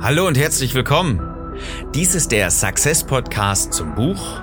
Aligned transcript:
Hallo 0.00 0.28
und 0.28 0.38
herzlich 0.38 0.74
willkommen. 0.74 1.20
Dies 1.92 2.14
ist 2.14 2.30
der 2.30 2.52
Success 2.52 3.02
Podcast 3.02 3.72
zum 3.72 3.96
Buch 3.96 4.40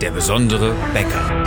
Der 0.00 0.12
besondere 0.12 0.74
Bäcker. 0.94 1.44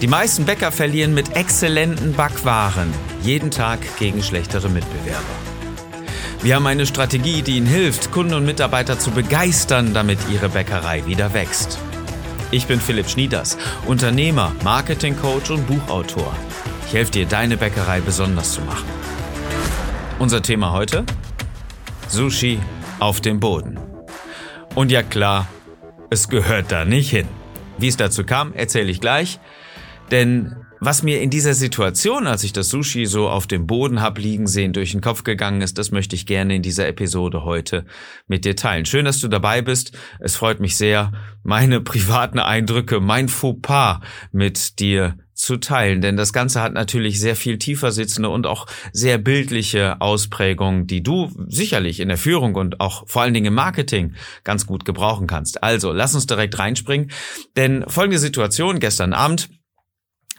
Die 0.00 0.06
meisten 0.06 0.44
Bäcker 0.44 0.70
verlieren 0.70 1.12
mit 1.12 1.34
exzellenten 1.34 2.12
Backwaren 2.12 2.94
jeden 3.22 3.50
Tag 3.50 3.80
gegen 3.98 4.22
schlechtere 4.22 4.68
Mitbewerber. 4.68 5.24
Wir 6.40 6.54
haben 6.54 6.68
eine 6.68 6.86
Strategie, 6.86 7.42
die 7.42 7.56
Ihnen 7.56 7.66
hilft, 7.66 8.12
Kunden 8.12 8.34
und 8.34 8.46
Mitarbeiter 8.46 8.96
zu 8.96 9.10
begeistern, 9.10 9.92
damit 9.92 10.20
Ihre 10.32 10.50
Bäckerei 10.50 11.04
wieder 11.06 11.34
wächst. 11.34 11.80
Ich 12.52 12.68
bin 12.68 12.80
Philipp 12.80 13.10
Schnieders, 13.10 13.58
Unternehmer, 13.86 14.52
Marketingcoach 14.62 15.50
und 15.50 15.66
Buchautor. 15.66 16.32
Ich 16.86 16.94
helfe 16.94 17.10
dir, 17.12 17.26
deine 17.26 17.56
Bäckerei 17.56 18.00
besonders 18.00 18.52
zu 18.52 18.60
machen. 18.62 18.88
Unser 20.18 20.42
Thema 20.42 20.72
heute? 20.72 21.04
Sushi 22.08 22.60
auf 23.00 23.20
dem 23.20 23.40
Boden. 23.40 23.78
Und 24.74 24.90
ja 24.90 25.02
klar, 25.02 25.48
es 26.10 26.28
gehört 26.28 26.70
da 26.70 26.84
nicht 26.84 27.10
hin. 27.10 27.28
Wie 27.78 27.88
es 27.88 27.96
dazu 27.96 28.24
kam, 28.24 28.52
erzähle 28.54 28.90
ich 28.90 29.00
gleich. 29.00 29.40
Denn 30.10 30.54
was 30.80 31.02
mir 31.02 31.22
in 31.22 31.30
dieser 31.30 31.54
Situation, 31.54 32.26
als 32.26 32.44
ich 32.44 32.52
das 32.52 32.68
Sushi 32.68 33.06
so 33.06 33.30
auf 33.30 33.46
dem 33.46 33.66
Boden 33.66 34.02
hab 34.02 34.18
liegen 34.18 34.46
sehen, 34.46 34.74
durch 34.74 34.92
den 34.92 35.00
Kopf 35.00 35.24
gegangen 35.24 35.62
ist, 35.62 35.78
das 35.78 35.92
möchte 35.92 36.14
ich 36.14 36.26
gerne 36.26 36.56
in 36.56 36.62
dieser 36.62 36.86
Episode 36.86 37.44
heute 37.44 37.86
mit 38.26 38.44
dir 38.44 38.54
teilen. 38.54 38.84
Schön, 38.84 39.06
dass 39.06 39.18
du 39.18 39.28
dabei 39.28 39.62
bist. 39.62 39.96
Es 40.20 40.36
freut 40.36 40.60
mich 40.60 40.76
sehr, 40.76 41.12
meine 41.42 41.80
privaten 41.80 42.38
Eindrücke, 42.38 43.00
mein 43.00 43.28
Fauxpas 43.28 44.00
mit 44.30 44.78
dir 44.78 45.16
zu 45.32 45.56
teilen, 45.56 46.00
denn 46.00 46.16
das 46.16 46.32
Ganze 46.32 46.60
hat 46.60 46.74
natürlich 46.74 47.18
sehr 47.18 47.34
viel 47.34 47.58
tiefer 47.58 47.90
sitzende 47.90 48.28
und 48.28 48.46
auch 48.46 48.66
sehr 48.92 49.18
bildliche 49.18 50.00
Ausprägungen, 50.00 50.86
die 50.86 51.02
du 51.02 51.30
sicherlich 51.48 51.98
in 51.98 52.08
der 52.08 52.18
Führung 52.18 52.54
und 52.54 52.80
auch 52.80 53.08
vor 53.08 53.22
allen 53.22 53.34
Dingen 53.34 53.46
im 53.46 53.54
Marketing 53.54 54.14
ganz 54.44 54.66
gut 54.66 54.84
gebrauchen 54.84 55.26
kannst. 55.26 55.62
Also, 55.62 55.92
lass 55.92 56.14
uns 56.14 56.26
direkt 56.26 56.58
reinspringen, 56.58 57.10
denn 57.56 57.84
folgende 57.88 58.18
Situation 58.18 58.80
gestern 58.80 59.12
Abend 59.12 59.48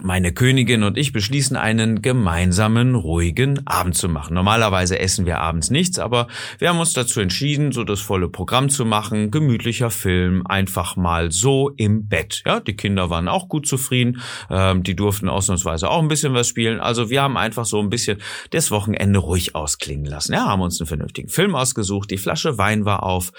meine 0.02 0.34
Königin 0.34 0.84
und 0.84 0.98
ich 0.98 1.14
beschließen 1.14 1.56
einen 1.56 2.02
gemeinsamen, 2.02 2.96
ruhigen 2.96 3.66
Abend 3.66 3.96
zu 3.96 4.10
machen. 4.10 4.34
Normalerweise 4.34 5.00
essen 5.00 5.26
wir 5.26 5.40
abends 5.40 5.70
nichts, 5.70 6.00
aber 6.00 6.28
wir 6.60 6.70
haben 6.70 6.80
uns 6.80 6.94
dazu 6.94 7.22
entschieden, 7.22 7.72
so 7.72 7.84
das 7.84 8.02
volle 8.02 8.28
Programm 8.28 8.70
zu 8.70 8.86
machen. 8.86 9.32
Gemütlicher 9.32 9.90
Film, 9.90 10.46
einfach 10.46 10.98
mal 10.98 11.32
so 11.32 11.70
im 11.70 12.08
Bett. 12.08 12.44
Ja, 12.46 12.60
die 12.60 12.76
Kinder 12.76 13.10
waren 13.10 13.30
auch 13.30 13.48
gut 13.48 13.68
zufrieden. 13.68 14.22
Ähm, 14.50 14.84
die 14.84 14.96
durften 14.96 15.30
ausnahmsweise 15.30 15.90
auch 15.90 16.02
ein 16.02 16.09
bisschen 16.09 16.34
was 16.34 16.48
spielen. 16.48 16.80
Also 16.80 17.09
wir 17.09 17.22
haben 17.22 17.38
einfach 17.38 17.66
so 17.66 17.80
ein 17.80 17.90
bisschen 17.90 18.22
das 18.50 18.72
Wochenende 18.72 19.20
ruhig 19.20 19.56
ausklingen 19.56 20.06
lassen. 20.06 20.34
Ja, 20.34 20.46
haben 20.48 20.62
uns 20.62 20.80
einen 20.80 20.88
vernünftigen 20.88 21.30
Film 21.30 21.56
ausgesucht. 21.56 22.12
Die 22.12 22.18
Flasche 22.18 22.58
Wein 22.58 22.84
war 22.86 23.04
auf. 23.04 23.32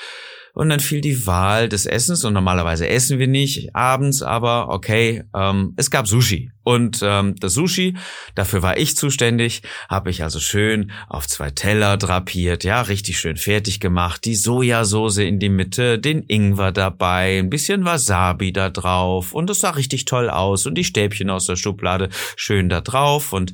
Und 0.56 0.70
dann 0.70 0.80
fiel 0.80 1.02
die 1.02 1.26
Wahl 1.26 1.68
des 1.68 1.84
Essens 1.84 2.24
und 2.24 2.32
normalerweise 2.32 2.88
essen 2.88 3.18
wir 3.18 3.26
nicht 3.26 3.76
abends, 3.76 4.22
aber 4.22 4.70
okay, 4.70 5.22
ähm, 5.34 5.74
es 5.76 5.90
gab 5.90 6.08
Sushi. 6.08 6.50
Und 6.62 7.00
ähm, 7.02 7.34
das 7.38 7.52
Sushi, 7.52 7.94
dafür 8.34 8.62
war 8.62 8.78
ich 8.78 8.96
zuständig, 8.96 9.60
habe 9.90 10.08
ich 10.08 10.22
also 10.22 10.40
schön 10.40 10.92
auf 11.10 11.26
zwei 11.26 11.50
Teller 11.50 11.98
drapiert, 11.98 12.64
ja, 12.64 12.80
richtig 12.80 13.18
schön 13.18 13.36
fertig 13.36 13.80
gemacht, 13.80 14.24
die 14.24 14.34
Sojasauce 14.34 15.18
in 15.18 15.40
die 15.40 15.50
Mitte, 15.50 15.98
den 15.98 16.22
Ingwer 16.22 16.72
dabei, 16.72 17.38
ein 17.38 17.50
bisschen 17.50 17.84
Wasabi 17.84 18.50
da 18.54 18.70
drauf 18.70 19.34
und 19.34 19.50
es 19.50 19.60
sah 19.60 19.72
richtig 19.72 20.06
toll 20.06 20.30
aus 20.30 20.64
und 20.64 20.74
die 20.76 20.84
Stäbchen 20.84 21.28
aus 21.28 21.44
der 21.44 21.56
Schublade 21.56 22.08
schön 22.34 22.70
da 22.70 22.80
drauf 22.80 23.34
und 23.34 23.52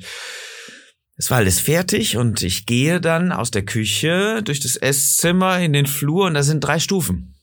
es 1.15 1.29
war 1.29 1.37
alles 1.37 1.59
fertig 1.59 2.17
und 2.17 2.41
ich 2.41 2.65
gehe 2.65 2.99
dann 2.99 3.31
aus 3.31 3.51
der 3.51 3.63
Küche 3.63 4.41
durch 4.43 4.59
das 4.59 4.75
Esszimmer 4.75 5.59
in 5.59 5.73
den 5.73 5.85
Flur 5.85 6.25
und 6.25 6.33
da 6.33 6.43
sind 6.43 6.61
drei 6.61 6.79
Stufen. 6.79 7.35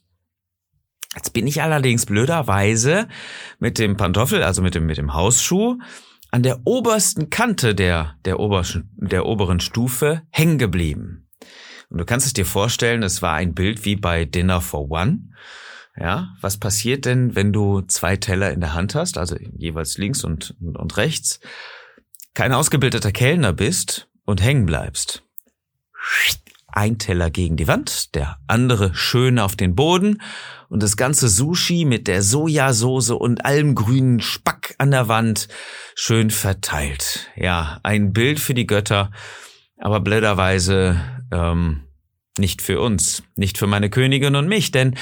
Jetzt 1.15 1.33
bin 1.33 1.47
ich 1.47 1.63
allerdings 1.63 2.07
blöderweise 2.07 3.09
mit 3.59 3.79
dem 3.79 3.97
Pantoffel, 3.97 4.43
also 4.43 4.63
mit 4.63 4.75
dem, 4.75 4.87
mit 4.87 4.99
dem 4.99 5.15
Hausschuh, 5.15 5.79
an 6.31 6.43
der 6.43 6.61
obersten 6.65 7.31
Kante 7.31 7.75
der, 7.75 8.17
der, 8.25 8.39
obersten, 8.39 8.89
der 8.97 9.27
oberen 9.27 9.61
Stufe 9.61 10.23
hängen 10.31 10.59
geblieben. 10.59 11.29
Und 11.89 11.99
du 11.99 12.05
kannst 12.05 12.27
es 12.27 12.33
dir 12.33 12.47
vorstellen, 12.47 13.03
es 13.03 13.23
war 13.23 13.35
ein 13.35 13.55
Bild 13.55 13.85
wie 13.85 13.97
bei 13.97 14.25
Dinner 14.25 14.61
for 14.61 14.91
One. 14.91 15.31
Ja, 15.97 16.37
was 16.41 16.59
passiert 16.59 17.05
denn, 17.05 17.35
wenn 17.35 17.53
du 17.53 17.83
zwei 17.83 18.17
Teller 18.17 18.53
in 18.53 18.61
der 18.61 18.75
Hand 18.75 18.95
hast, 18.95 19.19
also 19.19 19.37
jeweils 19.57 19.99
links 19.99 20.23
und, 20.23 20.55
und 20.61 20.97
rechts? 20.97 21.41
Kein 22.35 22.53
ausgebildeter 22.53 23.13
Kellner 23.13 23.53
bist 23.53 24.09
und 24.25 24.43
hängen 24.43 24.67
bleibst. 24.67 25.23
Ein 26.73 26.99
Teller 26.99 27.31
gegen 27.31 27.57
die 27.57 27.67
Wand, 27.67 28.15
der 28.15 28.39
andere 28.47 28.95
schön 28.95 29.39
auf 29.41 29.57
den 29.57 29.75
Boden 29.75 30.23
und 30.69 30.83
das 30.83 30.97
ganze 30.97 31.29
Sushi 31.29 31.85
mit 31.85 32.07
der 32.07 32.23
Sojasauce 32.23 33.11
und 33.11 33.45
allem 33.45 33.75
grünen 33.75 34.21
Spack 34.21 34.77
an 34.79 34.93
der 34.93 35.09
Wand 35.09 35.49
schön 35.97 36.31
verteilt. 36.31 37.29
Ja, 37.35 37.81
ein 37.83 38.13
Bild 38.13 38.39
für 38.39 38.55
die 38.55 38.67
Götter, 38.67 39.11
aber 39.79 40.01
blöderweise 40.01 41.01
ähm, 41.33 41.90
nicht 42.39 42.63
für 42.63 42.81
uns, 42.81 43.23
nicht 43.35 43.59
für 43.59 43.67
meine 43.67 43.91
Königin 43.91 44.37
und 44.37 44.49
mich, 44.49 44.71
denn 44.71 44.95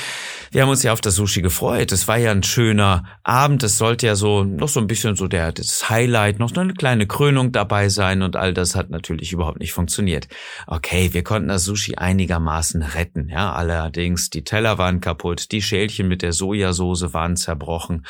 wir 0.51 0.63
haben 0.63 0.71
uns 0.71 0.83
ja 0.83 0.93
auf 0.93 1.03
das 1.03 1.15
Sushi 1.15 1.43
gefreut. 1.43 1.93
Es 1.93 2.09
war 2.09 2.17
ja 2.17 2.31
ein 2.31 2.43
schöner 2.43 3.05
Abend. 3.23 3.63
Es 3.63 3.77
sollte 3.77 4.07
ja 4.07 4.17
so 4.17 4.45
noch 4.45 4.69
so 4.69 4.81
ein 4.81 4.87
bisschen 4.87 5.15
so 5.15 5.29
der 5.29 5.53
das 5.53 5.91
Highlight, 5.91 6.39
noch 6.39 6.55
eine 6.57 6.73
kleine 6.73 7.07
Krönung 7.07 7.53
dabei 7.53 7.91
sein 7.91 8.23
und 8.23 8.37
all 8.37 8.55
das 8.55 8.75
hat 8.75 8.89
natürlich 8.89 9.33
überhaupt 9.33 9.61
nicht 9.61 9.73
funktioniert. 9.73 10.29
Okay, 10.67 11.13
wir 11.13 11.23
konnten 11.23 11.49
das 11.49 11.65
Sushi 11.65 11.97
einigermaßen 11.97 12.83
retten. 12.83 13.29
Ja, 13.29 13.53
allerdings 13.53 14.31
die 14.31 14.45
Teller 14.45 14.79
waren 14.79 15.01
kaputt, 15.01 15.53
die 15.53 15.63
Schälchen 15.63 16.09
mit 16.09 16.23
der 16.23 16.33
Sojasauce 16.33 17.13
waren 17.13 17.37
zerbrochen 17.37 18.07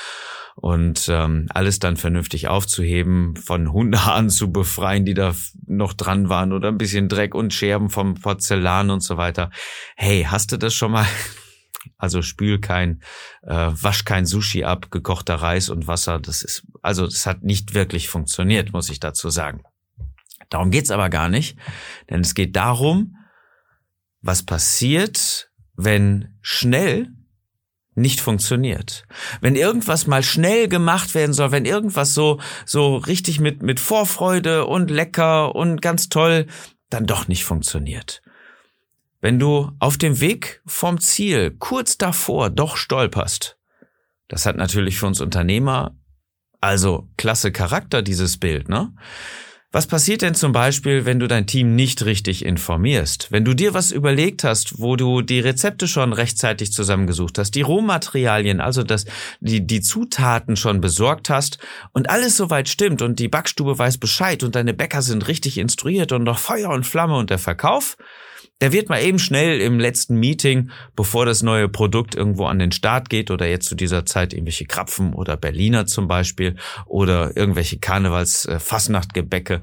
und 0.61 1.09
ähm, 1.09 1.47
alles 1.51 1.79
dann 1.79 1.97
vernünftig 1.97 2.49
aufzuheben, 2.49 3.37
von 3.37 3.73
Hundehaaren 3.73 4.29
zu 4.29 4.51
befreien, 4.51 5.05
die 5.05 5.15
da 5.15 5.33
noch 5.67 5.93
dran 5.93 6.29
waren 6.29 6.53
oder 6.53 6.69
ein 6.69 6.79
bisschen 6.79 7.09
Dreck 7.09 7.35
und 7.35 7.55
Scherben 7.55 7.91
vom 7.91 8.15
Porzellan 8.15 8.91
und 8.91 9.03
so 9.03 9.08
weiter. 9.17 9.51
Hey, 9.97 10.27
hast 10.29 10.53
du 10.53 10.57
das 10.57 10.75
schon 10.75 10.93
mal? 10.93 11.07
Also 11.97 12.23
spül 12.23 12.61
kein, 12.61 13.01
äh, 13.43 13.71
wasch 13.71 14.05
kein 14.05 14.27
Sushi 14.27 14.65
ab, 14.65 14.91
gekochter 14.91 15.37
Reis 15.37 15.71
und 15.71 15.87
Wasser. 15.87 16.19
Das 16.19 16.43
ist, 16.43 16.67
also 16.83 17.07
das 17.07 17.25
hat 17.25 17.45
nicht 17.45 17.73
wirklich 17.73 18.09
funktioniert, 18.09 18.73
muss 18.73 18.91
ich 18.91 19.01
dazu 19.01 19.31
sagen. 19.31 19.63
Darum 20.51 20.71
geht's 20.71 20.91
aber 20.91 21.09
gar 21.09 21.29
nicht, 21.29 21.57
denn 22.11 22.21
es 22.21 22.35
geht 22.35 22.57
darum, 22.57 23.17
was 24.21 24.43
passiert, 24.43 25.51
wenn 25.77 26.37
schnell 26.43 27.09
nicht 27.99 28.21
funktioniert. 28.21 29.05
Wenn 29.41 29.57
irgendwas 29.57 30.07
mal 30.07 30.23
schnell 30.23 30.69
gemacht 30.69 31.15
werden 31.15 31.33
soll, 31.33 31.53
wenn 31.53 31.65
irgendwas 31.65 32.15
so, 32.15 32.41
so 32.65 32.97
richtig 32.97 33.41
mit, 33.41 33.63
mit 33.63 33.81
Vorfreude 33.81 34.67
und 34.67 34.91
lecker 34.91 35.55
und 35.55 35.83
ganz 35.83 36.09
toll, 36.09 36.47
dann 36.91 37.07
doch 37.07 37.29
nicht 37.29 37.45
funktioniert. 37.45 38.23
Wenn 39.21 39.39
du 39.39 39.73
auf 39.81 39.99
dem 39.99 40.21
Weg 40.21 40.63
vom 40.67 41.01
Ziel 41.01 41.51
kurz 41.59 41.99
davor 41.99 42.51
doch 42.51 42.77
stolperst, 42.77 43.59
das 44.29 44.47
hat 44.47 44.57
natürlich 44.57 44.99
für 44.99 45.07
uns 45.07 45.21
Unternehmer 45.21 45.97
also 46.61 47.09
klasse 47.17 47.53
Charakter, 47.53 48.03
dieses 48.03 48.39
Bild, 48.39 48.69
ne? 48.69 48.93
Was 49.71 49.87
passiert 49.87 50.23
denn 50.23 50.35
zum 50.35 50.53
Beispiel, 50.53 51.05
wenn 51.05 51.21
du 51.21 51.27
dein 51.27 51.47
Team 51.47 51.77
nicht 51.77 52.07
richtig 52.07 52.43
informierst? 52.43 53.31
Wenn 53.31 53.45
du 53.45 53.53
dir 53.53 53.75
was 53.75 53.91
überlegt 53.91 54.43
hast, 54.43 54.81
wo 54.81 54.97
du 54.97 55.21
die 55.21 55.41
Rezepte 55.41 55.87
schon 55.87 56.15
rechtzeitig 56.15 56.73
zusammengesucht 56.73 57.37
hast, 57.37 57.51
die 57.51 57.61
Rohmaterialien, 57.61 58.63
also 58.63 58.83
das, 58.83 59.05
die, 59.41 59.67
die 59.67 59.83
Zutaten 59.83 60.57
schon 60.57 60.81
besorgt 60.81 61.29
hast 61.29 61.59
und 61.93 62.09
alles 62.09 62.39
soweit 62.39 62.71
stimmt 62.71 63.03
und 63.03 63.19
die 63.19 63.29
Backstube 63.29 63.79
weiß 63.79 63.99
Bescheid 63.99 64.43
und 64.43 64.55
deine 64.55 64.73
Bäcker 64.73 65.03
sind 65.03 65.29
richtig 65.29 65.59
instruiert 65.59 66.13
und 66.13 66.23
noch 66.23 66.39
Feuer 66.39 66.71
und 66.71 66.87
Flamme 66.87 67.19
und 67.19 67.29
der 67.29 67.39
Verkauf, 67.39 67.99
der 68.61 68.73
wird 68.73 68.89
mal 68.89 69.03
eben 69.03 69.19
schnell 69.19 69.61
im 69.61 69.79
letzten 69.79 70.17
Meeting, 70.17 70.71
bevor 70.97 71.27
das 71.27 71.43
neue 71.43 71.69
Produkt 71.69 72.15
irgendwo 72.15 72.47
an 72.47 72.59
den 72.59 72.73
Start 72.73 73.09
geht 73.09 73.31
oder 73.31 73.47
jetzt 73.47 73.69
zu 73.69 73.75
dieser 73.75 74.05
Zeit 74.05 74.33
irgendwelche 74.33 74.67
Krapfen 74.67 75.15
oder 75.15 75.37
Berliner 75.37 75.87
zum 75.87 76.09
Beispiel 76.09 76.57
oder 76.87 77.37
irgendwelche 77.37 77.79
Karnevals-Fassnachtgebäcke, 77.79 79.61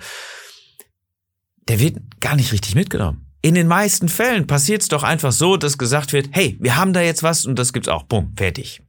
der 1.68 1.80
wird 1.80 1.97
gar 2.21 2.36
nicht 2.36 2.53
richtig 2.53 2.75
mitgenommen. 2.75 3.33
In 3.42 3.53
den 3.53 3.68
meisten 3.68 4.07
Fällen 4.07 4.47
passiert 4.47 4.81
es 4.81 4.88
doch 4.88 5.03
einfach 5.03 5.31
so, 5.31 5.57
dass 5.57 5.77
gesagt 5.77 6.13
wird, 6.13 6.30
hey, 6.31 6.57
wir 6.59 6.77
haben 6.77 6.94
da 6.94 7.01
jetzt 7.01 7.21
was 7.21 7.45
und 7.45 7.59
das 7.59 7.74
gibt's 7.74 7.89
auch. 7.89 8.03
Bumm, 8.03 8.33
fertig. 8.36 8.81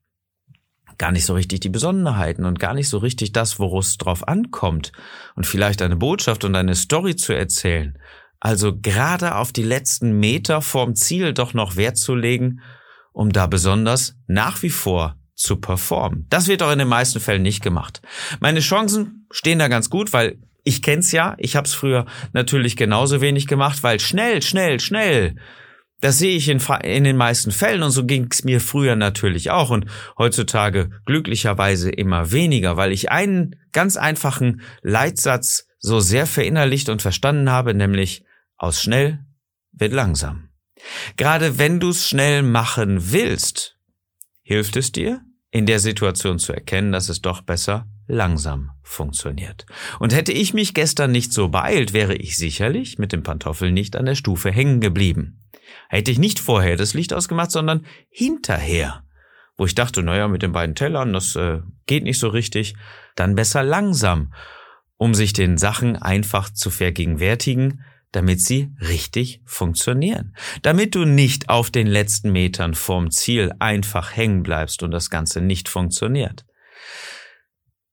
Gar 0.98 1.12
nicht 1.12 1.26
so 1.26 1.34
richtig 1.34 1.60
die 1.60 1.68
Besonderheiten 1.68 2.46
und 2.46 2.58
gar 2.58 2.72
nicht 2.72 2.88
so 2.88 2.96
richtig 2.96 3.32
das, 3.32 3.58
worauf 3.58 3.84
es 3.84 3.98
drauf 3.98 4.26
ankommt. 4.26 4.92
Und 5.34 5.46
vielleicht 5.46 5.82
eine 5.82 5.96
Botschaft 5.96 6.42
und 6.44 6.54
eine 6.54 6.74
Story 6.74 7.16
zu 7.16 7.34
erzählen 7.34 7.98
also 8.40 8.76
gerade 8.76 9.36
auf 9.36 9.52
die 9.52 9.62
letzten 9.62 10.18
Meter 10.18 10.62
vorm 10.62 10.94
Ziel 10.94 11.32
doch 11.32 11.54
noch 11.54 11.76
Wert 11.76 11.96
zu 11.96 12.14
legen, 12.14 12.60
um 13.12 13.32
da 13.32 13.46
besonders 13.46 14.16
nach 14.26 14.62
wie 14.62 14.70
vor 14.70 15.16
zu 15.34 15.56
performen. 15.56 16.26
Das 16.30 16.48
wird 16.48 16.60
doch 16.60 16.72
in 16.72 16.78
den 16.78 16.88
meisten 16.88 17.20
Fällen 17.20 17.42
nicht 17.42 17.62
gemacht. 17.62 18.00
Meine 18.40 18.60
Chancen 18.60 19.26
stehen 19.30 19.58
da 19.58 19.68
ganz 19.68 19.90
gut, 19.90 20.12
weil 20.12 20.38
Ich 20.64 20.82
kenn's 20.82 21.12
ja, 21.12 21.36
ich 21.38 21.54
habe 21.54 21.66
es 21.66 21.74
früher 21.74 22.06
natürlich 22.32 22.76
genauso 22.76 23.20
wenig 23.20 23.46
gemacht, 23.46 23.84
weil 23.84 24.00
schnell, 24.00 24.42
schnell, 24.42 24.80
schnell 24.80 25.36
das 26.00 26.18
sehe 26.18 26.36
ich 26.36 26.48
in, 26.48 26.60
in, 26.82 27.04
den 27.04 27.16
meisten 27.16 27.50
Fällen 27.50 27.82
und 27.82 27.90
so 27.90 28.04
ging 28.04 28.28
es 28.30 28.44
mir 28.44 28.60
früher 28.60 28.96
natürlich 28.96 29.50
auch 29.50 29.70
und 29.70 29.86
heutzutage 30.18 30.90
glücklicherweise 31.06 31.90
immer 31.90 32.32
weniger, 32.32 32.76
weil 32.76 32.92
ich 32.92 33.10
einen 33.10 33.56
ganz 33.72 33.96
einfachen 33.96 34.60
Leitsatz 34.82 35.68
so 35.78 36.00
sehr 36.00 36.26
verinnerlicht 36.26 36.88
und 36.90 37.00
verstanden 37.00 37.50
habe, 37.50 37.72
nämlich 37.72 38.24
aus 38.56 38.82
schnell 38.82 39.24
wird 39.72 39.92
langsam. 39.92 40.50
Gerade 41.16 41.58
wenn 41.58 41.80
du 41.80 41.90
es 41.90 42.08
schnell 42.08 42.42
machen 42.42 43.12
willst, 43.12 43.78
hilft 44.42 44.76
es 44.76 44.92
dir, 44.92 45.22
in 45.50 45.66
der 45.66 45.80
Situation 45.80 46.38
zu 46.38 46.52
erkennen, 46.52 46.92
dass 46.92 47.08
es 47.08 47.22
doch 47.22 47.40
besser 47.40 47.88
langsam 48.06 48.70
funktioniert. 48.82 49.66
Und 49.98 50.14
hätte 50.14 50.32
ich 50.32 50.54
mich 50.54 50.74
gestern 50.74 51.12
nicht 51.12 51.32
so 51.32 51.48
beeilt, 51.48 51.92
wäre 51.92 52.14
ich 52.14 52.36
sicherlich 52.36 52.98
mit 52.98 53.12
dem 53.12 53.22
Pantoffel 53.22 53.72
nicht 53.72 53.96
an 53.96 54.06
der 54.06 54.14
Stufe 54.14 54.50
hängen 54.50 54.80
geblieben. 54.80 55.40
Hätte 55.88 56.10
ich 56.10 56.18
nicht 56.18 56.38
vorher 56.38 56.76
das 56.76 56.94
Licht 56.94 57.12
ausgemacht, 57.12 57.50
sondern 57.50 57.86
hinterher. 58.10 59.02
Wo 59.56 59.64
ich 59.64 59.74
dachte, 59.74 60.02
naja, 60.02 60.28
mit 60.28 60.42
den 60.42 60.52
beiden 60.52 60.74
Tellern, 60.74 61.12
das 61.12 61.34
äh, 61.36 61.60
geht 61.86 62.04
nicht 62.04 62.18
so 62.18 62.28
richtig. 62.28 62.74
Dann 63.14 63.34
besser 63.34 63.62
langsam, 63.62 64.34
um 64.96 65.14
sich 65.14 65.32
den 65.32 65.56
Sachen 65.56 65.96
einfach 65.96 66.50
zu 66.50 66.70
vergegenwärtigen, 66.70 67.82
damit 68.16 68.40
sie 68.40 68.72
richtig 68.80 69.42
funktionieren. 69.44 70.34
Damit 70.62 70.94
du 70.94 71.04
nicht 71.04 71.50
auf 71.50 71.70
den 71.70 71.86
letzten 71.86 72.32
Metern 72.32 72.72
vorm 72.72 73.10
Ziel 73.10 73.52
einfach 73.58 74.16
hängen 74.16 74.42
bleibst 74.42 74.82
und 74.82 74.90
das 74.90 75.10
Ganze 75.10 75.42
nicht 75.42 75.68
funktioniert. 75.68 76.46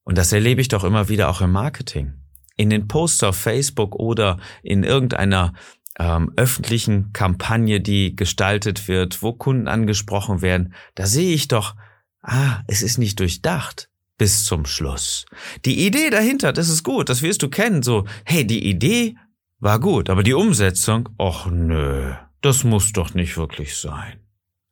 Und 0.04 0.18
das 0.18 0.32
erlebe 0.32 0.62
ich 0.62 0.70
doch 0.70 0.86
immer 0.86 1.10
wieder 1.10 1.30
auch 1.30 1.42
im 1.42 1.52
Marketing. 1.52 2.14
In 2.56 2.70
den 2.70 2.88
Posts 2.88 3.24
auf 3.24 3.36
Facebook 3.36 3.96
oder 3.98 4.40
in 4.62 4.86
irgendeiner 4.86 5.56
ähm, 6.00 6.32
öffentlichen 6.38 7.12
Kampagne, 7.12 7.82
die 7.82 8.16
gestaltet 8.16 8.88
wird, 8.88 9.22
wo 9.24 9.34
Kunden 9.34 9.68
angesprochen 9.68 10.42
werden, 10.42 10.74
da 10.96 11.06
sehe 11.06 11.34
ich 11.34 11.50
doch, 11.50 11.76
ah, 12.22 12.62
es 12.68 12.82
ist 12.82 12.98
nicht 12.98 13.20
durchdacht 13.20 13.90
bis 14.18 14.46
zum 14.46 14.66
Schluss. 14.66 15.26
Die 15.66 15.86
Idee 15.86 16.10
dahinter, 16.10 16.54
das 16.54 16.70
ist 16.70 16.84
gut, 16.84 17.10
das 17.10 17.22
wirst 17.22 17.42
du 17.42 17.50
kennen, 17.50 17.84
so, 17.84 18.06
hey, 18.24 18.48
die 18.48 18.66
Idee 18.70 19.18
war 19.64 19.80
gut, 19.80 20.10
aber 20.10 20.24
die 20.24 20.34
Umsetzung, 20.34 21.10
ach 21.18 21.48
nö, 21.48 22.14
das 22.42 22.66
muss 22.66 22.92
doch 22.92 23.14
nicht 23.14 23.38
wirklich 23.38 23.78
sein. 23.78 24.20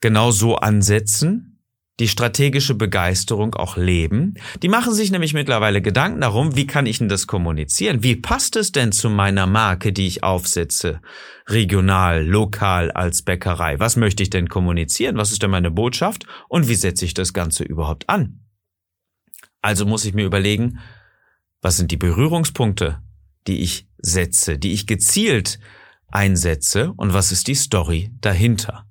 genau 0.00 0.30
so 0.30 0.56
ansetzen 0.56 1.57
die 2.00 2.08
strategische 2.08 2.74
Begeisterung 2.74 3.54
auch 3.54 3.76
leben. 3.76 4.34
Die 4.62 4.68
machen 4.68 4.94
sich 4.94 5.10
nämlich 5.10 5.34
mittlerweile 5.34 5.82
Gedanken 5.82 6.20
darum, 6.20 6.54
wie 6.54 6.66
kann 6.66 6.86
ich 6.86 6.98
denn 6.98 7.08
das 7.08 7.26
kommunizieren? 7.26 8.02
Wie 8.02 8.14
passt 8.14 8.56
es 8.56 8.70
denn 8.70 8.92
zu 8.92 9.10
meiner 9.10 9.46
Marke, 9.46 9.92
die 9.92 10.06
ich 10.06 10.22
aufsetze? 10.22 11.00
Regional, 11.48 12.24
lokal 12.24 12.92
als 12.92 13.22
Bäckerei. 13.22 13.80
Was 13.80 13.96
möchte 13.96 14.22
ich 14.22 14.30
denn 14.30 14.48
kommunizieren? 14.48 15.16
Was 15.16 15.32
ist 15.32 15.42
denn 15.42 15.50
meine 15.50 15.70
Botschaft? 15.70 16.26
Und 16.48 16.68
wie 16.68 16.76
setze 16.76 17.04
ich 17.04 17.14
das 17.14 17.32
Ganze 17.32 17.64
überhaupt 17.64 18.08
an? 18.08 18.44
Also 19.60 19.84
muss 19.84 20.04
ich 20.04 20.14
mir 20.14 20.24
überlegen, 20.24 20.78
was 21.60 21.76
sind 21.76 21.90
die 21.90 21.96
Berührungspunkte, 21.96 23.02
die 23.48 23.60
ich 23.60 23.88
setze, 23.98 24.58
die 24.58 24.72
ich 24.72 24.86
gezielt 24.86 25.58
einsetze 26.06 26.92
und 26.96 27.12
was 27.12 27.32
ist 27.32 27.48
die 27.48 27.54
Story 27.54 28.12
dahinter? 28.20 28.87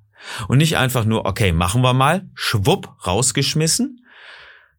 Und 0.48 0.58
nicht 0.58 0.78
einfach 0.78 1.06
nur, 1.06 1.26
okay, 1.26 1.52
machen 1.52 1.82
wir 1.82 1.94
mal, 1.94 2.30
schwupp, 2.34 3.06
rausgeschmissen, 3.06 4.06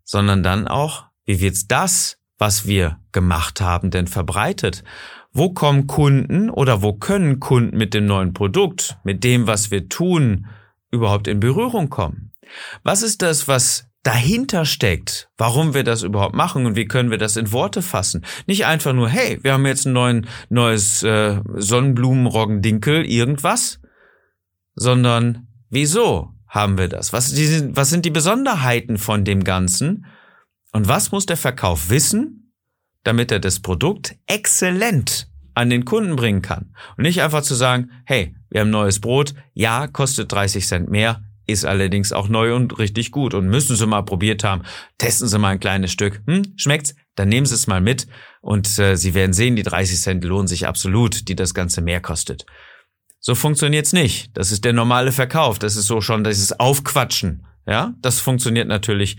sondern 0.05 0.43
dann 0.43 0.69
auch, 0.69 1.07
wie 1.25 1.41
wird's 1.41 1.67
das, 1.67 2.19
was 2.39 2.67
wir 2.67 3.01
gemacht 3.13 3.61
haben, 3.61 3.91
denn 3.91 4.07
verbreitet? 4.07 4.85
Wo 5.33 5.53
kommen 5.53 5.87
Kunden 5.87 6.51
oder 6.51 6.83
wo 6.83 6.95
können 6.95 7.41
Kunden 7.41 7.77
mit 7.77 7.95
dem 7.95 8.07
neuen 8.07 8.33
Produkt, 8.33 8.97
mit 9.05 9.25
dem, 9.25 9.47
was 9.47 9.71
wir 9.71 9.89
tun, 9.89 10.47
überhaupt 10.91 11.29
in 11.29 11.41
Berührung 11.41 11.91
kommen? 11.91 12.33
Was 12.83 13.03
ist 13.03 13.21
das, 13.23 13.47
was 13.47 13.89
dahinter 14.03 14.65
steckt, 14.65 15.29
warum 15.37 15.75
wir 15.75 15.85
das 15.85 16.03
überhaupt 16.03 16.35
machen 16.35 16.65
und 16.65 16.77
wie 16.77 16.87
können 16.87 17.11
wir 17.11 17.19
das 17.19 17.37
in 17.37 17.53
Worte 17.53 17.83
fassen. 17.83 18.25
Nicht 18.47 18.65
einfach 18.65 18.93
nur, 18.95 19.09
hey, 19.09 19.39
wir 19.43 19.53
haben 19.53 19.67
jetzt 19.67 19.87
ein 19.87 19.93
neuen, 19.93 20.27
neues 20.49 21.03
äh, 21.03 21.41
Sonnenblumenroggendinkel, 21.55 23.05
irgendwas, 23.05 23.81
sondern 24.79 25.49
wieso 25.71 26.33
haben 26.47 26.79
wir 26.79 26.89
das? 26.89 27.13
Was, 27.13 27.33
die, 27.33 27.77
was 27.77 27.91
sind 27.91 28.05
die 28.05 28.11
Besonderheiten 28.11 28.97
von 28.97 29.25
dem 29.25 29.45
Ganzen? 29.45 30.07
Und 30.73 30.89
was 30.89 31.13
muss 31.13 31.27
der 31.27 31.37
Verkauf 31.37 31.91
wissen, 31.91 32.53
damit 33.05 33.31
er 33.33 33.41
das 33.41 33.61
Produkt 33.61 34.17
exzellent 34.27 35.29
an 35.55 35.71
den 35.71 35.85
Kunden 35.85 36.17
bringen 36.17 36.43
kann? 36.43 36.75
Und 36.97 37.03
nicht 37.03 37.23
einfach 37.23 37.43
zu 37.43 37.55
sagen, 37.55 37.91
hey, 38.05 38.35
wir 38.51 38.61
haben 38.61 38.71
neues 38.71 39.01
Brot, 39.01 39.35
ja, 39.53 39.87
kostet 39.89 40.33
30 40.33 40.67
Cent 40.67 40.91
mehr, 40.91 41.23
ist 41.47 41.65
allerdings 41.65 42.13
auch 42.13 42.29
neu 42.29 42.55
und 42.55 42.79
richtig 42.79 43.11
gut 43.11 43.35
und 43.35 43.49
müssen 43.49 43.75
Sie 43.75 43.87
mal 43.87 44.03
probiert 44.03 44.45
haben. 44.45 44.63
Testen 44.99 45.29
Sie 45.29 45.39
mal 45.39 45.49
ein 45.49 45.61
kleines 45.61 45.91
Stück. 45.91 46.23
Hm, 46.27 46.53
schmeckt's? 46.57 46.95
Dann 47.15 47.29
nehmen 47.29 47.47
Sie 47.47 47.55
es 47.55 47.67
mal 47.67 47.81
mit 47.81 48.07
und 48.43 48.79
äh, 48.79 48.97
Sie 48.97 49.15
werden 49.15 49.33
sehen, 49.33 49.57
die 49.57 49.63
30 49.63 49.99
Cent 49.99 50.25
lohnen 50.25 50.47
sich 50.47 50.67
absolut, 50.67 51.29
die 51.29 51.35
das 51.35 51.55
Ganze 51.55 51.81
mehr 51.81 52.01
kostet. 52.01 52.45
So 53.21 53.35
funktioniert's 53.35 53.93
nicht. 53.93 54.31
Das 54.35 54.53
ist 54.53 54.65
der 54.65 54.73
normale 54.73 55.13
Verkauf. 55.13 55.59
Das 55.59 55.77
ist 55.77 55.87
so 55.87 56.01
schon 56.01 56.25
dieses 56.25 56.59
Aufquatschen. 56.59 57.47
Ja, 57.67 57.95
das 58.01 58.21
funktioniert 58.21 58.69
natürlich, 58.69 59.19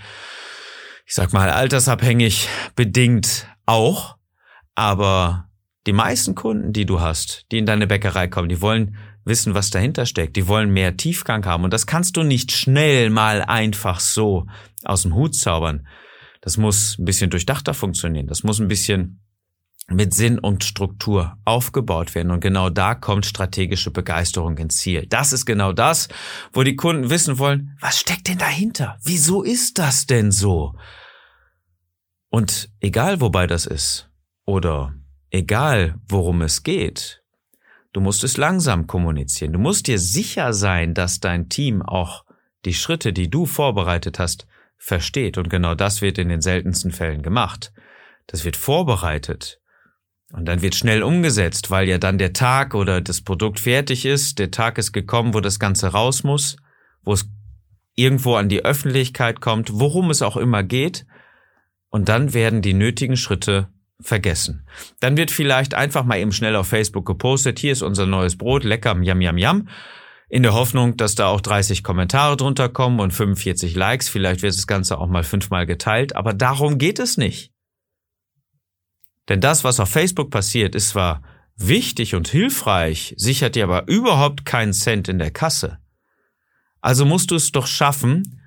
ich 1.05 1.13
sag 1.13 1.33
mal, 1.33 1.49
altersabhängig 1.49 2.47
bedingt 2.75 3.47
auch. 3.65 4.17
Aber 4.75 5.49
die 5.85 5.93
meisten 5.93 6.35
Kunden, 6.35 6.73
die 6.73 6.85
du 6.85 6.99
hast, 6.99 7.45
die 7.51 7.57
in 7.57 7.65
deine 7.65 7.87
Bäckerei 7.87 8.27
kommen, 8.27 8.49
die 8.49 8.61
wollen 8.61 8.95
wissen, 9.25 9.53
was 9.53 9.69
dahinter 9.69 10.05
steckt. 10.05 10.35
Die 10.35 10.47
wollen 10.47 10.71
mehr 10.71 10.97
Tiefgang 10.97 11.45
haben. 11.45 11.63
Und 11.63 11.73
das 11.73 11.85
kannst 11.85 12.17
du 12.17 12.23
nicht 12.23 12.51
schnell 12.51 13.09
mal 13.09 13.41
einfach 13.41 13.99
so 13.99 14.47
aus 14.83 15.03
dem 15.03 15.13
Hut 15.13 15.35
zaubern. 15.35 15.87
Das 16.41 16.57
muss 16.57 16.97
ein 16.97 17.05
bisschen 17.05 17.29
durchdachter 17.29 17.73
funktionieren. 17.73 18.27
Das 18.27 18.43
muss 18.43 18.59
ein 18.59 18.67
bisschen 18.67 19.21
mit 19.89 20.13
Sinn 20.13 20.39
und 20.39 20.63
Struktur 20.63 21.37
aufgebaut 21.45 22.15
werden. 22.15 22.31
Und 22.31 22.41
genau 22.41 22.69
da 22.69 22.95
kommt 22.95 23.25
strategische 23.25 23.91
Begeisterung 23.91 24.57
ins 24.57 24.77
Ziel. 24.77 25.05
Das 25.07 25.33
ist 25.33 25.45
genau 25.45 25.73
das, 25.73 26.07
wo 26.53 26.63
die 26.63 26.75
Kunden 26.75 27.09
wissen 27.09 27.39
wollen, 27.39 27.77
was 27.79 27.99
steckt 27.99 28.27
denn 28.27 28.37
dahinter? 28.37 28.97
Wieso 29.03 29.43
ist 29.43 29.77
das 29.77 30.05
denn 30.05 30.31
so? 30.31 30.75
Und 32.29 32.69
egal 32.79 33.21
wobei 33.21 33.47
das 33.47 33.65
ist 33.65 34.09
oder 34.45 34.93
egal 35.31 35.95
worum 36.07 36.41
es 36.41 36.63
geht, 36.63 37.23
du 37.93 38.01
musst 38.01 38.23
es 38.23 38.37
langsam 38.37 38.87
kommunizieren. 38.87 39.53
Du 39.53 39.59
musst 39.59 39.87
dir 39.87 39.99
sicher 39.99 40.53
sein, 40.53 40.93
dass 40.93 41.19
dein 41.19 41.49
Team 41.49 41.81
auch 41.81 42.25
die 42.65 42.73
Schritte, 42.73 43.13
die 43.13 43.29
du 43.29 43.45
vorbereitet 43.45 44.19
hast, 44.19 44.45
versteht. 44.77 45.37
Und 45.37 45.49
genau 45.49 45.75
das 45.75 46.01
wird 46.01 46.17
in 46.17 46.29
den 46.29 46.41
seltensten 46.41 46.91
Fällen 46.91 47.21
gemacht. 47.21 47.73
Das 48.27 48.45
wird 48.45 48.55
vorbereitet. 48.55 49.58
Und 50.31 50.45
dann 50.45 50.61
wird 50.61 50.75
schnell 50.75 51.01
umgesetzt, 51.01 51.71
weil 51.71 51.87
ja 51.87 51.97
dann 51.97 52.17
der 52.17 52.33
Tag 52.33 52.75
oder 52.75 53.01
das 53.01 53.21
Produkt 53.21 53.59
fertig 53.59 54.05
ist. 54.05 54.37
Der 54.37 54.51
Tag 54.51 54.77
ist 54.77 54.91
gekommen, 54.91 55.33
wo 55.33 55.39
das 55.39 55.59
Ganze 55.59 55.87
raus 55.87 56.23
muss, 56.23 56.57
wo 57.03 57.13
es 57.13 57.27
irgendwo 57.95 58.35
an 58.35 58.47
die 58.47 58.63
Öffentlichkeit 58.63 59.41
kommt, 59.41 59.71
worum 59.73 60.09
es 60.11 60.21
auch 60.21 60.37
immer 60.37 60.63
geht. 60.63 61.05
Und 61.89 62.09
dann 62.09 62.33
werden 62.33 62.61
die 62.61 62.75
nötigen 62.75 63.17
Schritte 63.17 63.69
vergessen. 63.99 64.67
Dann 64.99 65.17
wird 65.17 65.31
vielleicht 65.31 65.73
einfach 65.73 66.05
mal 66.05 66.19
eben 66.19 66.31
schnell 66.31 66.55
auf 66.55 66.67
Facebook 66.67 67.05
gepostet, 67.05 67.59
hier 67.59 67.71
ist 67.71 67.81
unser 67.81 68.05
neues 68.05 68.37
Brot, 68.37 68.63
lecker, 68.63 68.97
yam, 69.01 69.21
yam, 69.21 69.37
yam 69.37 69.67
in 70.29 70.43
der 70.43 70.53
Hoffnung, 70.53 70.95
dass 70.95 71.15
da 71.15 71.27
auch 71.27 71.41
30 71.41 71.83
Kommentare 71.83 72.37
drunter 72.37 72.69
kommen 72.69 72.99
und 72.99 73.11
45 73.11 73.75
Likes. 73.75 74.09
Vielleicht 74.09 74.43
wird 74.43 74.53
das 74.53 74.67
Ganze 74.67 74.99
auch 74.99 75.07
mal 75.07 75.23
fünfmal 75.23 75.65
geteilt, 75.65 76.15
aber 76.15 76.33
darum 76.33 76.77
geht 76.77 76.99
es 76.99 77.17
nicht. 77.17 77.51
Denn 79.29 79.41
das, 79.41 79.63
was 79.63 79.79
auf 79.79 79.89
Facebook 79.89 80.31
passiert, 80.31 80.75
ist 80.75 80.89
zwar 80.89 81.21
wichtig 81.55 82.15
und 82.15 82.27
hilfreich, 82.27 83.13
sichert 83.17 83.55
dir 83.55 83.65
aber 83.65 83.87
überhaupt 83.87 84.43
keinen 84.43 84.73
Cent 84.73 85.07
in 85.07 85.19
der 85.19 85.31
Kasse. 85.31 85.77
Also 86.81 87.05
musst 87.05 87.31
du 87.31 87.35
es 87.35 87.51
doch 87.51 87.67
schaffen, 87.67 88.41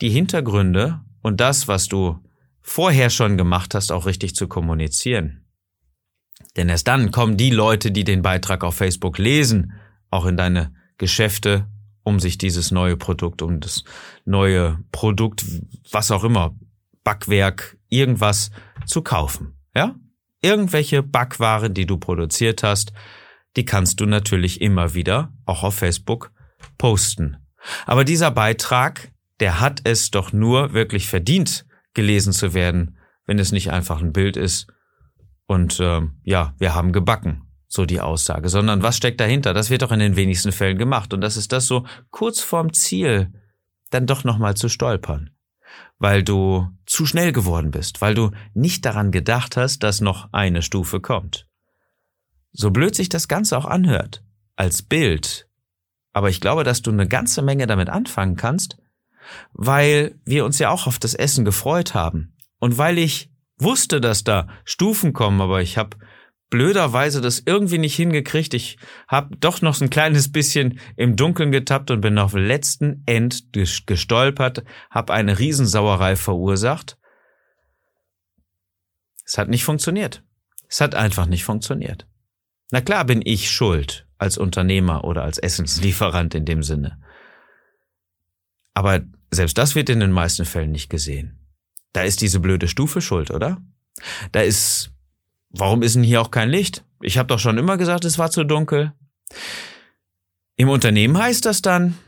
die 0.00 0.10
Hintergründe 0.10 1.00
und 1.22 1.40
das, 1.40 1.68
was 1.68 1.88
du 1.88 2.18
vorher 2.62 3.10
schon 3.10 3.36
gemacht 3.36 3.74
hast, 3.74 3.92
auch 3.92 4.06
richtig 4.06 4.34
zu 4.34 4.48
kommunizieren. 4.48 5.44
Denn 6.56 6.68
erst 6.68 6.88
dann 6.88 7.10
kommen 7.10 7.36
die 7.36 7.50
Leute, 7.50 7.90
die 7.90 8.04
den 8.04 8.22
Beitrag 8.22 8.64
auf 8.64 8.76
Facebook 8.76 9.18
lesen, 9.18 9.72
auch 10.10 10.26
in 10.26 10.36
deine 10.36 10.74
Geschäfte, 10.98 11.68
um 12.02 12.20
sich 12.20 12.38
dieses 12.38 12.70
neue 12.70 12.96
Produkt, 12.96 13.42
um 13.42 13.60
das 13.60 13.84
neue 14.24 14.78
Produkt, 14.92 15.44
was 15.90 16.10
auch 16.10 16.24
immer, 16.24 16.54
Backwerk, 17.04 17.76
irgendwas 17.88 18.50
zu 18.86 19.02
kaufen. 19.02 19.56
Ja? 19.74 19.96
Irgendwelche 20.46 21.02
Backwaren, 21.02 21.74
die 21.74 21.86
du 21.86 21.98
produziert 21.98 22.62
hast, 22.62 22.92
die 23.56 23.64
kannst 23.64 24.00
du 24.00 24.06
natürlich 24.06 24.60
immer 24.60 24.94
wieder 24.94 25.32
auch 25.44 25.64
auf 25.64 25.74
Facebook 25.74 26.30
posten. 26.78 27.38
Aber 27.84 28.04
dieser 28.04 28.30
Beitrag, 28.30 29.10
der 29.40 29.58
hat 29.58 29.80
es 29.82 30.12
doch 30.12 30.32
nur 30.32 30.72
wirklich 30.72 31.08
verdient, 31.08 31.66
gelesen 31.94 32.32
zu 32.32 32.54
werden, 32.54 32.96
wenn 33.26 33.40
es 33.40 33.50
nicht 33.50 33.72
einfach 33.72 34.00
ein 34.00 34.12
Bild 34.12 34.36
ist 34.36 34.68
und 35.46 35.80
äh, 35.80 36.02
ja, 36.22 36.54
wir 36.58 36.76
haben 36.76 36.92
gebacken 36.92 37.42
so 37.68 37.84
die 37.84 38.00
Aussage, 38.00 38.48
sondern 38.48 38.84
was 38.84 38.96
steckt 38.96 39.20
dahinter? 39.20 39.52
Das 39.52 39.70
wird 39.70 39.82
doch 39.82 39.90
in 39.90 39.98
den 39.98 40.14
wenigsten 40.14 40.52
Fällen 40.52 40.78
gemacht. 40.78 41.12
Und 41.12 41.20
das 41.20 41.36
ist 41.36 41.50
das 41.52 41.66
so 41.66 41.84
kurz 42.10 42.40
vorm 42.40 42.72
Ziel 42.72 43.32
dann 43.90 44.06
doch 44.06 44.22
nochmal 44.22 44.56
zu 44.56 44.68
stolpern. 44.68 45.30
Weil 45.98 46.22
du 46.22 46.68
zu 46.84 47.06
schnell 47.06 47.32
geworden 47.32 47.70
bist, 47.70 48.00
weil 48.00 48.14
du 48.14 48.30
nicht 48.54 48.84
daran 48.84 49.10
gedacht 49.10 49.56
hast, 49.56 49.82
dass 49.82 50.00
noch 50.00 50.28
eine 50.32 50.62
Stufe 50.62 51.00
kommt. 51.00 51.46
So 52.52 52.70
blöd 52.70 52.94
sich 52.94 53.08
das 53.08 53.28
Ganze 53.28 53.56
auch 53.56 53.64
anhört, 53.64 54.22
als 54.56 54.82
Bild. 54.82 55.48
Aber 56.12 56.30
ich 56.30 56.40
glaube, 56.40 56.64
dass 56.64 56.82
du 56.82 56.90
eine 56.90 57.08
ganze 57.08 57.42
Menge 57.42 57.66
damit 57.66 57.88
anfangen 57.88 58.36
kannst, 58.36 58.78
weil 59.52 60.18
wir 60.24 60.44
uns 60.44 60.58
ja 60.58 60.70
auch 60.70 60.86
auf 60.86 60.98
das 60.98 61.14
Essen 61.14 61.44
gefreut 61.44 61.94
haben. 61.94 62.34
Und 62.58 62.78
weil 62.78 62.98
ich 62.98 63.30
wusste, 63.58 64.00
dass 64.00 64.24
da 64.24 64.48
Stufen 64.64 65.12
kommen, 65.12 65.40
aber 65.40 65.60
ich 65.60 65.78
habe 65.78 65.96
blöderweise 66.50 67.20
das 67.20 67.42
irgendwie 67.44 67.78
nicht 67.78 67.96
hingekriegt. 67.96 68.54
Ich 68.54 68.78
habe 69.08 69.36
doch 69.36 69.62
noch 69.62 69.74
so 69.74 69.84
ein 69.84 69.90
kleines 69.90 70.30
bisschen 70.30 70.80
im 70.96 71.16
Dunkeln 71.16 71.52
getappt 71.52 71.90
und 71.90 72.00
bin 72.00 72.18
auf 72.18 72.34
letzten 72.34 73.02
End 73.06 73.52
gestolpert, 73.52 74.64
habe 74.90 75.12
eine 75.12 75.38
Riesensauerei 75.38 76.16
verursacht. 76.16 76.98
Es 79.24 79.38
hat 79.38 79.48
nicht 79.48 79.64
funktioniert. 79.64 80.22
Es 80.68 80.80
hat 80.80 80.94
einfach 80.94 81.26
nicht 81.26 81.44
funktioniert. 81.44 82.06
Na 82.70 82.80
klar 82.80 83.04
bin 83.04 83.22
ich 83.24 83.50
schuld 83.50 84.06
als 84.18 84.38
Unternehmer 84.38 85.04
oder 85.04 85.22
als 85.22 85.38
Essenslieferant 85.38 86.34
in 86.34 86.44
dem 86.44 86.62
Sinne. 86.62 87.00
Aber 88.74 89.02
selbst 89.30 89.58
das 89.58 89.74
wird 89.74 89.88
in 89.88 90.00
den 90.00 90.12
meisten 90.12 90.44
Fällen 90.44 90.72
nicht 90.72 90.90
gesehen. 90.90 91.40
Da 91.92 92.02
ist 92.02 92.20
diese 92.20 92.40
blöde 92.40 92.68
Stufe 92.68 93.00
schuld, 93.00 93.30
oder? 93.30 93.62
Da 94.32 94.40
ist 94.42 94.92
warum 95.58 95.82
ist 95.82 95.94
denn 95.94 96.02
hier 96.02 96.20
auch 96.20 96.30
kein 96.30 96.50
Licht? 96.50 96.84
Ich 97.00 97.18
habe 97.18 97.28
doch 97.28 97.38
schon 97.38 97.58
immer 97.58 97.76
gesagt, 97.76 98.04
es 98.04 98.18
war 98.18 98.30
zu 98.30 98.44
dunkel. 98.44 98.92
Im 100.56 100.68
Unternehmen 100.68 101.18
heißt 101.18 101.44
das 101.44 101.62
dann, 101.62 101.98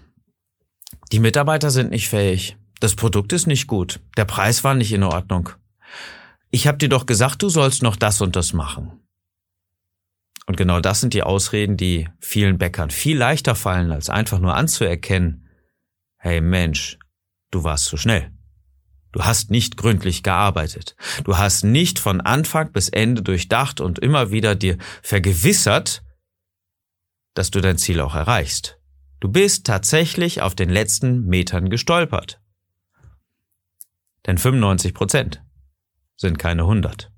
die 1.13 1.21
Mitarbeiter 1.21 1.71
sind 1.71 1.91
nicht 1.91 2.09
fähig, 2.09 2.57
das 2.81 2.95
Produkt 2.95 3.33
ist 3.33 3.47
nicht 3.47 3.67
gut, 3.67 4.01
der 4.17 4.25
Preis 4.25 4.65
war 4.65 4.75
nicht 4.75 4.93
in 4.93 5.03
Ordnung. 5.03 5.51
Ich 6.51 6.67
habe 6.67 6.79
dir 6.79 6.89
doch 6.89 7.07
gesagt, 7.07 7.43
du 7.43 7.49
sollst 7.49 7.83
noch 7.83 7.97
das 7.97 8.21
und 8.21 8.37
das 8.37 8.53
machen. 8.53 9.01
Und 10.47 10.57
genau 10.57 10.81
das 10.81 11.01
sind 11.01 11.13
die 11.13 11.23
Ausreden, 11.23 11.77
die 11.77 12.09
vielen 12.21 12.57
Bäckern 12.57 12.91
viel 12.91 13.19
leichter 13.19 13.55
fallen, 13.55 13.93
als 13.93 14.09
einfach 14.09 14.39
nur 14.39 14.55
anzuerkennen, 14.55 15.47
hey 16.17 16.41
Mensch, 16.41 16.99
du 17.51 17.65
warst 17.65 17.85
zu 17.85 17.99
schnell. 17.99 18.33
Du 19.19 19.25
hast 19.25 19.51
nicht 19.51 19.77
gründlich 19.77 20.23
gearbeitet. 20.23 20.95
Du 21.25 21.37
hast 21.37 21.65
nicht 21.65 21.99
von 21.99 22.21
Anfang 22.21 22.71
bis 22.71 22.89
Ende 22.89 23.21
durchdacht 23.21 23.81
und 23.81 23.99
immer 23.99 24.31
wieder 24.31 24.55
dir 24.55 24.79
vergewissert, 25.03 26.05
dass 27.35 27.51
du 27.51 27.61
dein 27.61 27.79
Ziel 27.79 28.01
auch 28.01 28.15
erreichst. 28.15 28.79
Du 29.19 29.29
bist 29.29 29.67
tatsächlich 29.67 30.41
auf 30.41 30.55
den 30.55 30.69
letzten 30.71 31.27
Metern 31.27 31.69
gestolpert. 31.69 32.41
Denn 34.25 34.39
95 34.39 34.95
Prozent 34.95 35.43
sind 36.15 36.39
keine 36.39 36.63
100. 36.63 37.11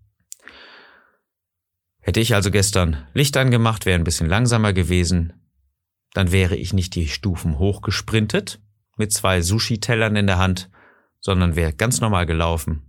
Hätte 1.98 2.20
ich 2.20 2.34
also 2.34 2.50
gestern 2.50 3.06
Licht 3.12 3.36
angemacht, 3.36 3.84
wäre 3.84 3.98
ein 3.98 4.04
bisschen 4.04 4.26
langsamer 4.26 4.72
gewesen, 4.72 5.34
dann 6.14 6.32
wäre 6.32 6.56
ich 6.56 6.72
nicht 6.72 6.94
die 6.94 7.08
Stufen 7.08 7.58
hochgesprintet 7.58 8.58
mit 8.96 9.12
zwei 9.12 9.42
Sushi-Tellern 9.42 10.16
in 10.16 10.26
der 10.26 10.38
Hand, 10.38 10.70
sondern 11.20 11.56
wäre 11.56 11.72
ganz 11.72 12.00
normal 12.00 12.26
gelaufen. 12.26 12.82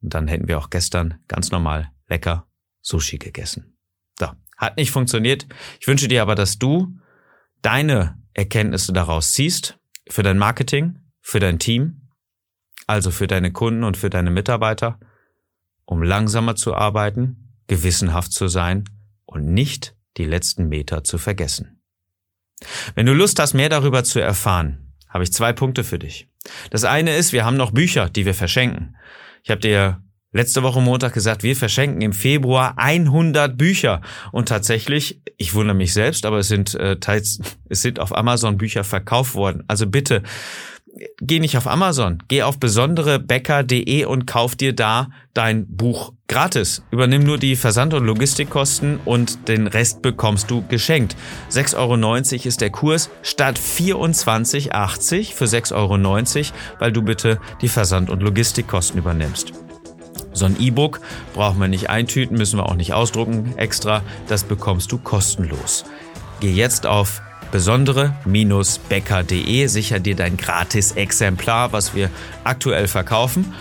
Und 0.00 0.14
dann 0.14 0.28
hätten 0.28 0.48
wir 0.48 0.58
auch 0.58 0.70
gestern 0.70 1.18
ganz 1.28 1.50
normal 1.50 1.90
lecker 2.08 2.46
Sushi 2.80 3.18
gegessen. 3.18 3.76
So, 4.18 4.28
hat 4.56 4.76
nicht 4.76 4.90
funktioniert. 4.90 5.46
Ich 5.80 5.88
wünsche 5.88 6.08
dir 6.08 6.22
aber, 6.22 6.34
dass 6.34 6.58
du 6.58 6.96
deine 7.62 8.22
Erkenntnisse 8.34 8.92
daraus 8.92 9.32
ziehst 9.32 9.78
für 10.08 10.22
dein 10.22 10.38
Marketing, 10.38 11.00
für 11.20 11.40
dein 11.40 11.58
Team, 11.58 12.10
also 12.86 13.10
für 13.10 13.26
deine 13.26 13.52
Kunden 13.52 13.82
und 13.82 13.96
für 13.96 14.10
deine 14.10 14.30
Mitarbeiter, 14.30 15.00
um 15.84 16.02
langsamer 16.02 16.54
zu 16.54 16.74
arbeiten, 16.74 17.54
gewissenhaft 17.66 18.32
zu 18.32 18.48
sein 18.48 18.84
und 19.24 19.46
nicht 19.46 19.96
die 20.16 20.24
letzten 20.24 20.68
Meter 20.68 21.02
zu 21.02 21.18
vergessen. 21.18 21.82
Wenn 22.94 23.06
du 23.06 23.12
Lust 23.12 23.38
hast, 23.38 23.54
mehr 23.54 23.68
darüber 23.68 24.04
zu 24.04 24.20
erfahren, 24.20 24.94
habe 25.08 25.24
ich 25.24 25.32
zwei 25.32 25.52
Punkte 25.52 25.84
für 25.84 25.98
dich. 25.98 26.28
Das 26.70 26.84
eine 26.84 27.16
ist, 27.16 27.32
wir 27.32 27.44
haben 27.44 27.56
noch 27.56 27.72
Bücher, 27.72 28.08
die 28.08 28.26
wir 28.26 28.34
verschenken. 28.34 28.96
Ich 29.42 29.50
habe 29.50 29.60
dir 29.60 30.00
letzte 30.32 30.62
Woche 30.62 30.80
Montag 30.80 31.14
gesagt, 31.14 31.42
wir 31.42 31.56
verschenken 31.56 32.02
im 32.02 32.12
Februar 32.12 32.74
100 32.76 33.56
Bücher. 33.56 34.02
Und 34.32 34.48
tatsächlich, 34.48 35.22
ich 35.38 35.54
wundere 35.54 35.76
mich 35.76 35.92
selbst, 35.92 36.26
aber 36.26 36.38
es 36.38 36.48
sind 36.48 36.74
äh, 36.74 36.98
teils, 36.98 37.40
es 37.68 37.82
sind 37.82 37.98
auf 37.98 38.16
Amazon 38.16 38.58
Bücher 38.58 38.84
verkauft 38.84 39.34
worden. 39.34 39.64
Also 39.66 39.86
bitte, 39.86 40.22
geh 41.20 41.40
nicht 41.40 41.56
auf 41.56 41.66
Amazon, 41.66 42.22
geh 42.28 42.42
auf 42.42 42.58
besonderebäcker.de 42.58 44.04
und 44.04 44.26
kauf 44.26 44.56
dir 44.56 44.74
da 44.74 45.08
dein 45.34 45.66
Buch 45.66 46.12
gratis. 46.28 46.82
Übernimm 46.90 47.22
nur 47.22 47.38
die 47.38 47.56
Versand- 47.56 47.94
und 47.94 48.04
Logistikkosten 48.04 48.98
und 49.04 49.48
den 49.48 49.66
Rest 49.66 50.02
bekommst 50.02 50.50
du 50.50 50.64
geschenkt. 50.66 51.16
6,90 51.50 51.76
Euro 51.76 52.48
ist 52.48 52.60
der 52.60 52.70
Kurs 52.70 53.10
statt 53.22 53.58
24,80 53.58 55.34
für 55.34 55.44
6,90 55.44 55.74
Euro, 55.74 56.54
weil 56.78 56.92
du 56.92 57.02
bitte 57.02 57.38
die 57.60 57.68
Versand- 57.68 58.10
und 58.10 58.22
Logistikkosten 58.22 58.98
übernimmst. 58.98 59.52
So 60.32 60.44
ein 60.44 60.60
E-Book 60.60 61.00
brauchen 61.32 61.60
wir 61.60 61.68
nicht 61.68 61.88
eintüten, 61.88 62.36
müssen 62.36 62.58
wir 62.58 62.66
auch 62.66 62.74
nicht 62.74 62.92
ausdrucken 62.92 63.54
extra. 63.56 64.02
Das 64.28 64.44
bekommst 64.44 64.92
du 64.92 64.98
kostenlos. 64.98 65.84
Geh 66.40 66.52
jetzt 66.52 66.86
auf 66.86 67.22
besondere-bäcker.de. 67.50 69.66
Sicher 69.66 70.00
dir 70.00 70.16
dein 70.16 70.36
Gratis-Exemplar, 70.36 71.72
was 71.72 71.94
wir 71.94 72.10
aktuell 72.44 72.88
verkaufen. 72.88 73.54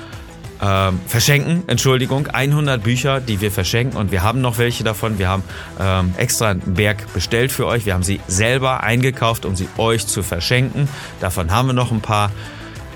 Ähm, 0.61 1.01
verschenken, 1.05 1.63
Entschuldigung, 1.67 2.27
100 2.27 2.81
Bücher, 2.81 3.19
die 3.19 3.41
wir 3.41 3.51
verschenken 3.51 3.97
und 3.97 4.11
wir 4.11 4.23
haben 4.23 4.39
noch 4.39 4.57
welche 4.57 4.85
davon. 4.85 5.19
Wir 5.19 5.27
haben 5.27 5.43
ähm, 5.79 6.13
extra 6.17 6.51
einen 6.51 6.75
Berg 6.75 7.13
bestellt 7.13 7.51
für 7.51 7.67
euch. 7.67 7.85
Wir 7.85 7.93
haben 7.93 8.03
sie 8.03 8.21
selber 8.27 8.81
eingekauft, 8.81 9.45
um 9.45 9.55
sie 9.55 9.67
euch 9.77 10.07
zu 10.07 10.23
verschenken. 10.23 10.87
Davon 11.19 11.51
haben 11.51 11.67
wir 11.67 11.73
noch 11.73 11.91
ein 11.91 12.01
paar. 12.01 12.31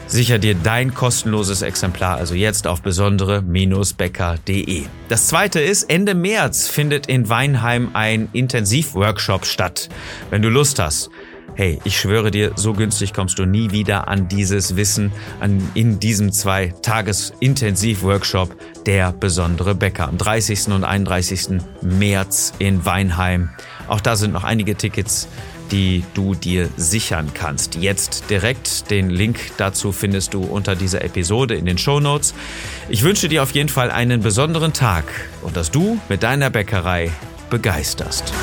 Sicher 0.10 0.40
dir 0.40 0.56
dein 0.56 0.96
kostenloses 0.96 1.62
Exemplar 1.62 2.18
also 2.18 2.34
jetzt 2.34 2.66
auf 2.66 2.82
besondere-becker.de. 2.82 4.86
Das 5.08 5.28
zweite 5.28 5.60
ist, 5.60 5.84
Ende 5.84 6.16
März 6.16 6.68
findet 6.68 7.06
in 7.06 7.30
Weinheim 7.30 7.92
ein 7.94 8.28
Intensivworkshop 8.34 9.46
statt. 9.46 9.88
Wenn 10.32 10.42
du 10.42 10.50
Lust 10.50 10.80
hast, 10.80 11.12
hey, 11.54 11.78
ich 11.84 12.00
schwöre 12.00 12.32
dir, 12.32 12.54
so 12.56 12.74
günstig 12.74 13.14
kommst 13.14 13.38
du 13.38 13.46
nie 13.46 13.70
wieder 13.70 14.08
an 14.08 14.28
dieses 14.28 14.76
Wissen 14.76 15.12
an, 15.42 15.62
in 15.76 16.00
diesem 16.00 16.32
zwei 16.32 16.74
Tages 16.82 17.32
Intensivworkshop 17.40 18.56
der 18.88 19.12
besondere 19.12 19.76
Bäcker 19.76 20.08
am 20.08 20.18
30. 20.18 20.70
und 20.70 20.86
31. 20.86 21.60
März 21.84 22.54
in 22.58 22.84
Weinheim. 22.84 23.50
Auch 23.88 24.02
da 24.02 24.16
sind 24.16 24.34
noch 24.34 24.44
einige 24.44 24.74
Tickets 24.74 25.28
die 25.72 26.04
du 26.14 26.36
dir 26.36 26.70
sichern 26.78 27.32
kannst. 27.34 27.76
Jetzt 27.76 28.30
direkt 28.30 28.90
den 28.92 29.10
Link 29.10 29.40
dazu 29.58 29.92
findest 29.92 30.34
du 30.34 30.42
unter 30.44 30.76
dieser 30.76 31.04
Episode 31.04 31.56
in 31.56 31.66
den 31.66 31.78
Show 31.78 32.00
Notes. 32.00 32.34
Ich 32.90 33.04
wünsche 33.04 33.30
dir 33.30 33.44
auf 33.44 33.52
jeden 33.52 33.70
Fall 33.70 33.92
einen 33.92 34.22
besonderen 34.22 34.74
Tag 34.74 35.06
und 35.42 35.56
dass 35.56 35.72
du 35.72 36.00
mit 36.10 36.24
deiner 36.24 36.50
Bäckerei 36.50 37.12
begeisterst. 37.50 38.34